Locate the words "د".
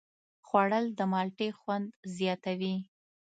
0.99-0.99